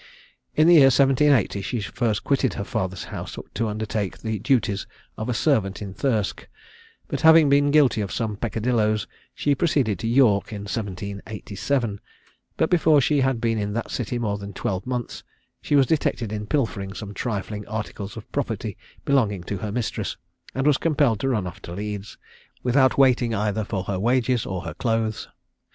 In 0.55 0.65
the 0.67 0.73
year 0.73 0.85
1780, 0.85 1.61
she 1.61 1.79
first 1.79 2.23
quitted 2.23 2.55
her 2.55 2.63
father's 2.63 3.03
house, 3.13 3.37
to 3.53 3.67
undertake 3.67 4.17
the 4.17 4.39
duties 4.39 4.87
of 5.15 5.29
a 5.29 5.33
servant 5.35 5.79
in 5.79 5.93
Thirsk, 5.93 6.47
but 7.07 7.21
having 7.21 7.49
been 7.49 7.69
guilty 7.69 8.01
of 8.01 8.11
some 8.11 8.35
peccadilloes, 8.35 9.05
she 9.35 9.53
proceeded 9.53 9.99
to 9.99 10.07
York 10.07 10.51
in 10.51 10.61
1787; 10.61 12.01
but 12.57 12.71
before 12.71 12.99
she 12.99 13.21
had 13.21 13.39
been 13.39 13.59
in 13.59 13.73
that 13.73 13.91
city 13.91 14.17
more 14.17 14.39
than 14.39 14.53
twelve 14.53 14.87
months, 14.87 15.23
she 15.61 15.75
was 15.75 15.85
detected 15.85 16.31
in 16.33 16.47
pilfering 16.47 16.93
some 16.93 17.13
trifling 17.13 17.67
articles 17.67 18.17
of 18.17 18.25
property 18.31 18.77
belonging 19.05 19.43
to 19.43 19.57
her 19.59 19.71
mistress, 19.71 20.17
and 20.55 20.65
was 20.65 20.79
compelled 20.79 21.19
to 21.19 21.29
run 21.29 21.45
off 21.45 21.61
to 21.61 21.73
Leeds, 21.73 22.17
without 22.63 22.97
waiting 22.97 23.35
either 23.35 23.63
for 23.63 23.83
her 23.83 23.99
wages 23.99 24.47
or 24.47 24.61
her 24.63 24.73
clothes. 24.73 25.27